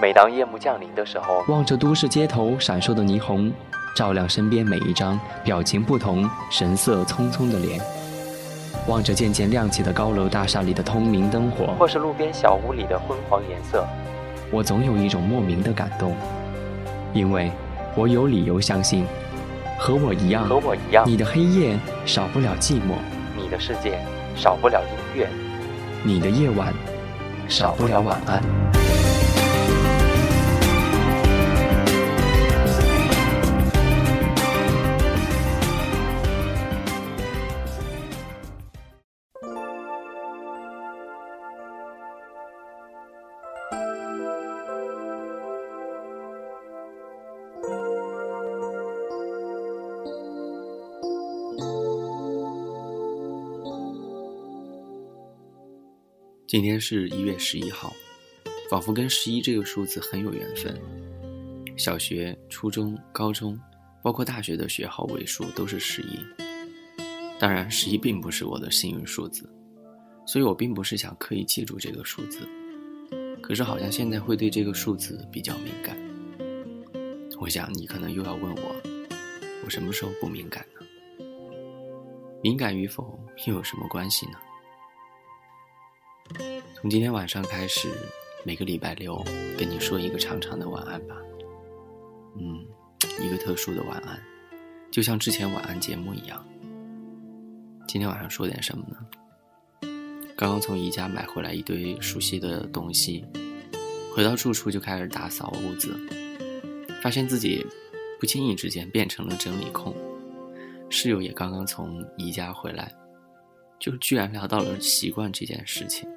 [0.00, 3.52] 每当夜幕降临的时候，望着都市街头闪烁的霓虹，
[3.96, 7.80] 照亮身边每一张表情不同、神色匆匆的脸；
[8.86, 13.84] 望着渐渐亮起的高楼大厦里的通明灯火，或是路边小屋里的昏黄颜色，
[14.52, 16.14] 我总有一种莫名的感动，
[17.12, 17.50] 因为
[17.96, 19.04] 我有理由相信，
[19.80, 21.76] 和我一样，和我一样，你的黑夜
[22.06, 22.94] 少不了寂寞，
[23.36, 23.98] 你的世界
[24.36, 25.28] 少不了音乐，
[26.04, 26.72] 你的夜晚
[27.48, 28.77] 少不了晚安。
[56.48, 57.92] 今天是一月十一号，
[58.70, 60.74] 仿佛跟十一这个数字很有缘分。
[61.76, 63.60] 小学、初中、高中，
[64.02, 66.18] 包括大学的学号尾数都是十一。
[67.38, 69.46] 当然，十一并不是我的幸运数字，
[70.24, 72.48] 所以我并不是想刻意记住这个数字。
[73.42, 75.98] 可是好像现在会对这个数字比较敏感。
[77.38, 78.74] 我想你可能又要问我，
[79.66, 80.86] 我什么时候不敏感呢？
[82.42, 84.38] 敏感与否又有什么关系呢？
[86.80, 87.88] 从今天晚上开始，
[88.44, 89.20] 每个礼拜六
[89.58, 91.16] 跟你说一个长长的晚安吧。
[92.38, 92.64] 嗯，
[93.20, 94.16] 一个特殊的晚安，
[94.88, 96.46] 就像之前晚安节目一样。
[97.88, 99.88] 今天晚上说点什么呢？
[100.36, 103.24] 刚刚从宜家买回来一堆熟悉的东西，
[104.14, 105.98] 回到住处就开始打扫屋子，
[107.02, 107.66] 发现自己
[108.20, 109.92] 不经意之间变成了整理控。
[110.88, 112.94] 室友也刚刚从宜家回来，
[113.80, 116.08] 就居然聊到了习惯这件事情。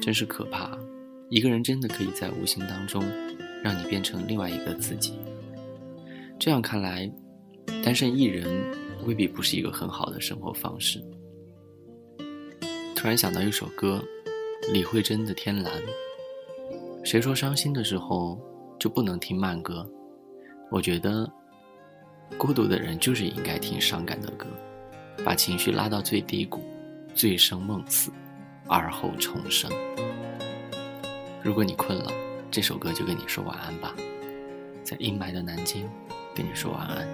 [0.00, 0.78] 真是可怕，
[1.30, 3.02] 一个人真的可以在无形当中，
[3.62, 5.18] 让你变成另外一个自己。
[6.38, 7.10] 这样看来，
[7.82, 8.46] 单身一人
[9.06, 11.02] 未必不是一个很好的生活方式。
[12.94, 14.02] 突然想到一首歌，
[14.72, 15.72] 李慧珍的《天蓝》。
[17.04, 18.40] 谁说伤心的时候
[18.78, 19.86] 就不能听慢歌？
[20.70, 21.30] 我觉得，
[22.38, 24.46] 孤独的人就是应该听伤感的歌，
[25.24, 26.62] 把情绪拉到最低谷，
[27.14, 28.10] 醉生梦死。
[28.68, 29.70] 而后重生。
[31.42, 32.10] 如果你困了，
[32.50, 33.94] 这首歌就跟你说晚安吧，
[34.82, 35.88] 在阴霾的南京，
[36.34, 37.06] 跟你说晚安。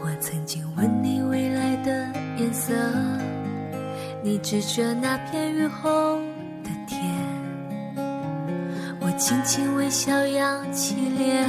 [0.00, 2.72] 我曾经问你未来的颜色，
[4.22, 6.18] 你指着那片雨后
[6.62, 7.02] 的天。
[9.00, 11.48] 我轻轻微笑，扬起脸，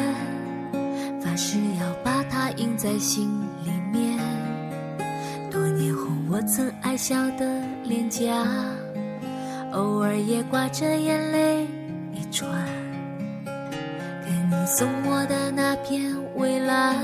[1.21, 3.29] 发誓要把它印在心
[3.63, 4.17] 里面。
[5.51, 8.45] 多年后，我曾爱笑的脸颊。
[9.77, 11.67] 偶尔也挂着眼泪
[12.11, 12.49] 一串，
[14.25, 16.95] 给你送我的那片蔚蓝，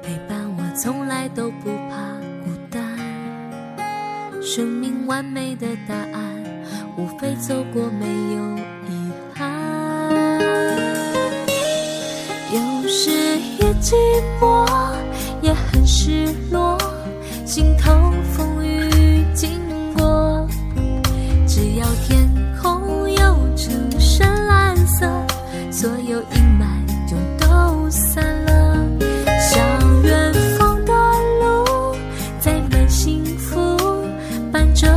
[0.00, 1.96] 陪伴我从来都不怕
[2.44, 2.80] 孤单。
[4.40, 6.44] 生命完美的答案，
[6.96, 8.58] 无非走过没有
[8.88, 9.50] 遗憾。
[12.52, 13.10] 有时
[13.58, 13.96] 也寂
[14.40, 14.64] 寞，
[15.42, 16.78] 也很失落，
[17.44, 17.90] 心头
[21.70, 22.26] 只要天
[22.62, 23.18] 空有
[23.54, 25.06] 成深蓝色，
[25.70, 26.64] 所有阴霾
[27.06, 28.74] 就都散了。
[29.38, 30.94] 像远方的
[31.40, 31.94] 路
[32.40, 33.76] 载满幸福，
[34.50, 34.88] 伴着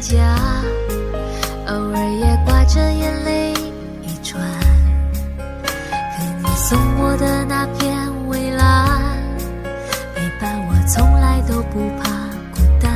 [0.00, 0.36] 家，
[1.66, 3.52] 偶尔也挂着眼泪
[4.02, 4.40] 一串。
[5.38, 7.96] 可你送我的那片
[8.28, 9.00] 蔚蓝，
[10.14, 12.10] 陪伴我从来都不怕
[12.52, 12.90] 孤单。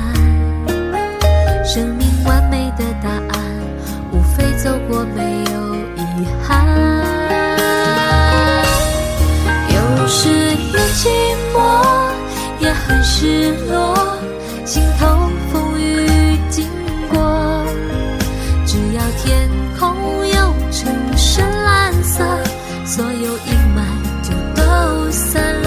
[1.65, 3.39] 生命完美的答案，
[4.13, 6.67] 无非走过没有遗憾。
[9.75, 11.09] 有时也寂
[11.53, 11.57] 寞，
[12.61, 13.98] 也很失落，
[18.79, 22.25] 只要天空有成深蓝色，
[22.87, 23.83] 所有阴霾
[24.23, 25.67] 就都散了。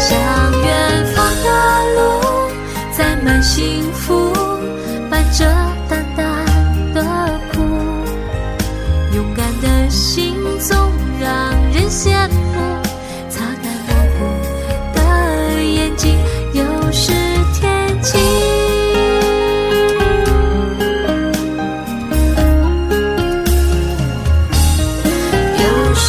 [0.00, 0.18] 向
[0.60, 1.48] 远方的
[1.94, 1.98] 路
[2.90, 4.32] 载满幸福，
[5.08, 5.46] 伴着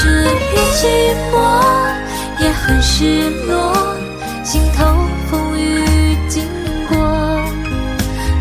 [0.01, 0.05] 是
[0.49, 0.87] 不寂
[1.29, 1.35] 寞，
[2.39, 3.97] 也很失落，
[4.45, 4.85] 心头
[5.29, 6.47] 风雨经
[6.87, 6.95] 过，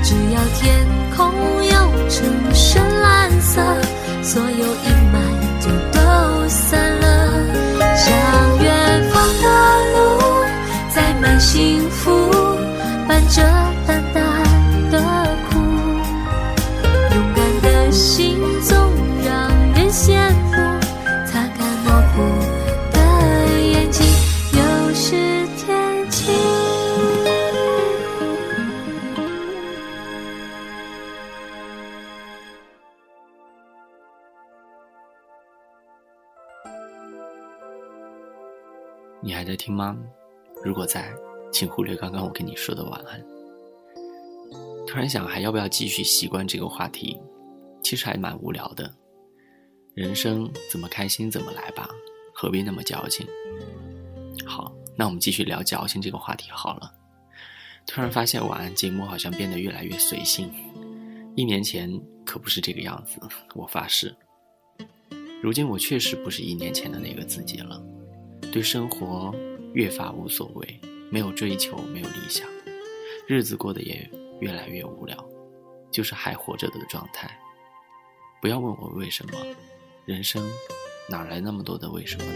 [0.04, 1.34] 只要天空
[1.64, 1.72] 有
[2.08, 3.60] 成深蓝色。
[4.22, 4.77] 所有。
[39.58, 39.98] 听吗？
[40.64, 41.12] 如果在，
[41.52, 43.22] 请忽略刚刚我跟你说的晚安。
[44.86, 47.20] 突然想，还要不要继续习惯这个话题？
[47.82, 48.90] 其实还蛮无聊的。
[49.94, 51.90] 人生怎么开心怎么来吧，
[52.32, 53.26] 何必那么矫情？
[54.46, 56.92] 好，那我们继续聊矫情这个话题好了。
[57.86, 60.50] 突然发现晚安节目好像变得越来越随性，
[61.34, 61.90] 一年前
[62.24, 63.18] 可不是这个样子，
[63.54, 64.14] 我发誓。
[65.42, 67.80] 如今我确实不是一年前的那个自己了，
[68.50, 69.34] 对生活
[69.74, 70.80] 越发无所谓，
[71.10, 72.48] 没有追求，没有理想，
[73.26, 74.10] 日子过得也
[74.40, 75.16] 越来越无聊，
[75.90, 77.30] 就是还活着的状态。
[78.40, 79.32] 不要问我为什么，
[80.04, 80.48] 人生
[81.08, 82.32] 哪来那么多的为什么呢？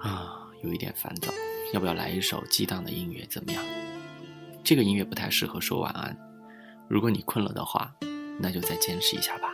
[0.00, 1.32] 啊，有一点烦躁，
[1.72, 3.24] 要不要来一首激荡的音乐？
[3.26, 3.64] 怎么样？
[4.62, 6.16] 这个音乐不太适合说晚安，
[6.88, 7.94] 如果你困了的话，
[8.38, 9.53] 那就再坚持一下吧。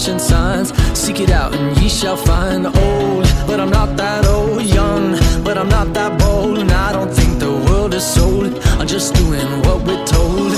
[0.00, 0.72] Flashing signs.
[0.98, 2.66] Seek it out and ye shall find.
[2.66, 4.62] Old, but I'm not that old.
[4.62, 5.12] Young,
[5.44, 6.58] but I'm not that bold.
[6.58, 8.58] And I don't think the world is sold.
[8.78, 10.49] I'm just doing what we're told.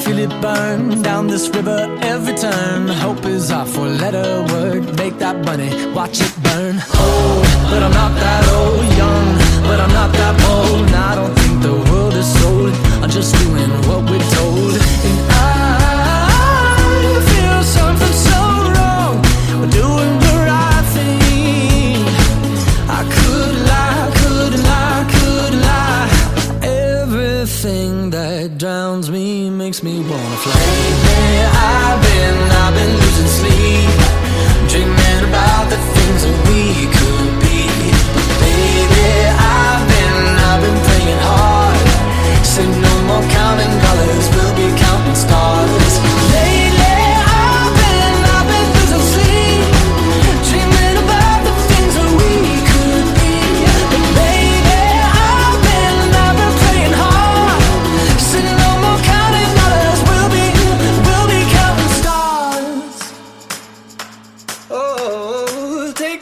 [0.00, 2.88] Feel it burn down this river every turn.
[2.88, 4.96] Hope is our four letter word.
[4.96, 6.76] Make that money, watch it burn.
[7.04, 8.84] Old, but I'm not that old.
[9.02, 9.28] Young,
[9.68, 10.86] but I'm not that bold.
[10.86, 12.72] And I don't think the world is sold.
[13.02, 14.72] I'm just doing what we're told.
[15.06, 15.19] And
[30.16, 30.69] wanna fly.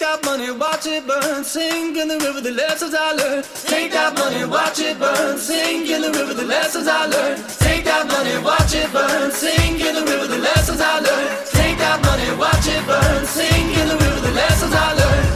[0.08, 3.44] That money, watch it burn, sink in the river, the lessons I learned.
[3.72, 7.38] Take that money, watch it burn, sink in the river, the lessons I learned.
[7.66, 11.30] Take that money, watch it burn, sink in the river, the lessons I learned.
[11.60, 15.28] Take that money, watch it burn, sink in the river, the lessons I learned.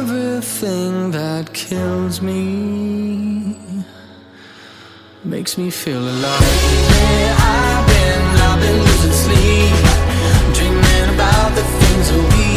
[0.00, 3.56] Everything that kills me
[5.24, 6.40] makes me feel alive.
[6.92, 9.74] Where I've been, I've been losing sleep,
[10.56, 12.51] dreaming about the things that we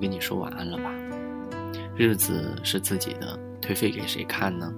[0.00, 0.90] 跟你说晚安了吧。
[1.94, 4.72] 日子是自己的，颓废给谁看呢？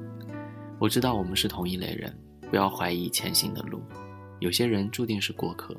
[0.79, 2.13] 我知道我们是同一类人，
[2.51, 3.81] 不要怀疑前行的路。
[4.41, 5.77] 有些人注定是过客，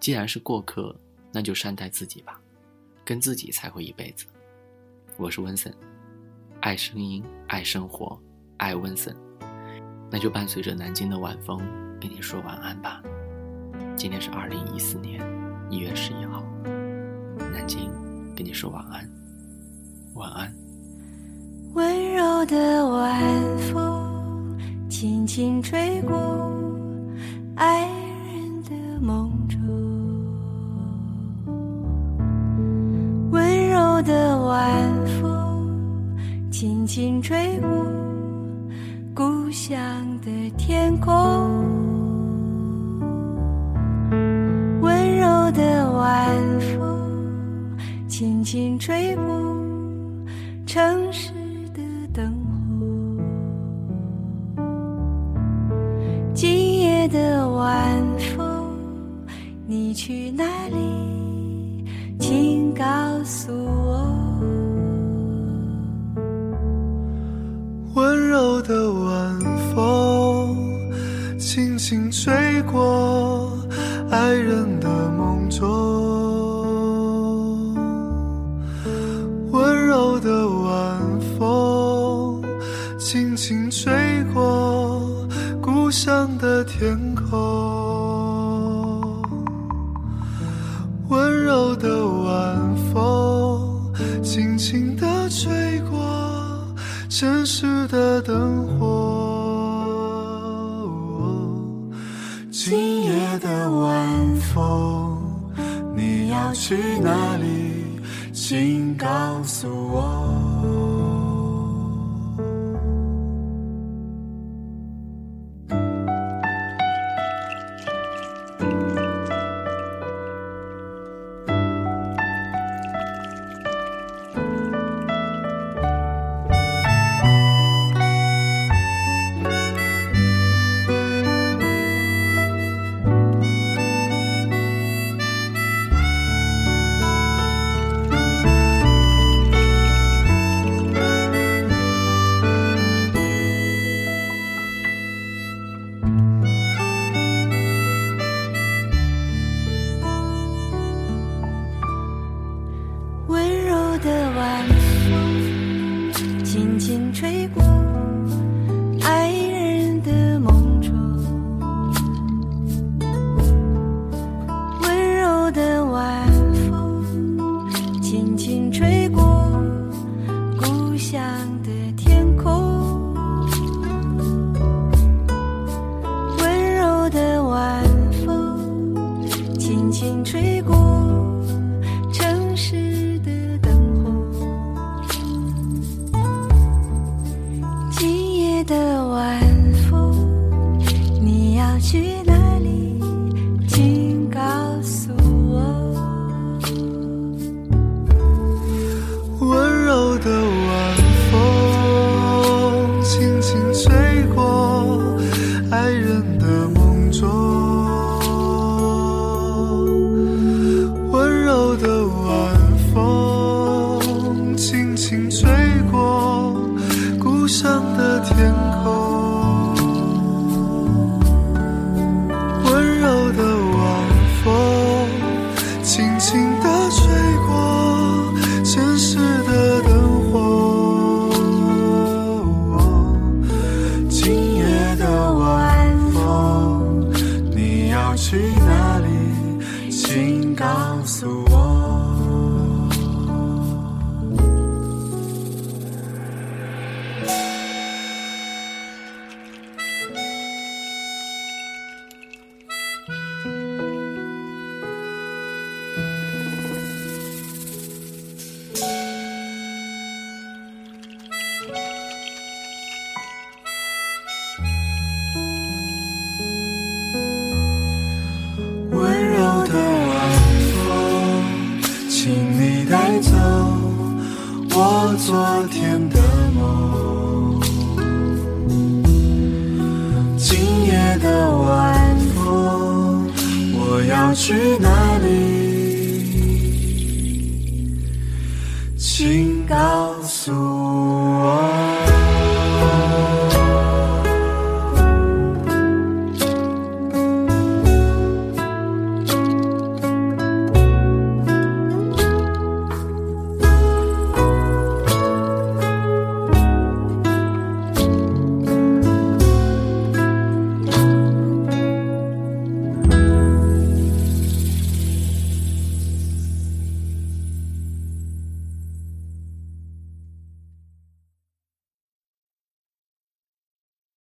[0.00, 0.98] 既然是过客，
[1.30, 2.40] 那就善待自己吧，
[3.04, 4.24] 跟自己才会一辈子。
[5.18, 5.70] 我是温森，
[6.60, 8.18] 爱声音，爱生活，
[8.56, 9.14] 爱温森。
[10.10, 11.58] 那就伴随着南京的晚风，
[12.00, 13.02] 跟你说晚安吧。
[13.94, 15.20] 今天是二零一四年
[15.68, 16.42] 一月十一号。
[17.52, 17.92] 南京，
[18.38, 19.04] 跟你说晚安，
[20.14, 20.48] 晚安。
[21.74, 23.20] 温柔的晚
[23.58, 24.56] 风
[24.88, 26.16] 轻轻吹过
[27.56, 27.80] 爱
[28.28, 29.58] 人的梦中，
[33.32, 36.16] 温柔的晚风
[36.48, 37.68] 轻轻吹过
[39.16, 39.76] 故乡
[40.20, 41.57] 的天空，
[48.50, 49.24] 轻轻吹过。
[50.64, 51.32] 城市
[51.74, 51.82] 的
[52.14, 52.32] 灯
[54.56, 54.64] 火，
[56.32, 58.02] 今夜的晚
[58.34, 58.70] 风，
[59.66, 61.84] 你去哪里？
[62.18, 62.84] 请告
[63.22, 64.16] 诉我。
[67.96, 69.38] 温柔的晚
[69.74, 70.56] 风，
[71.38, 73.52] 轻轻吹过
[74.10, 74.88] 爱人的
[102.60, 105.16] 今夜的晚风，
[105.94, 108.00] 你要去哪里？
[108.32, 109.06] 请告
[109.44, 110.47] 诉我。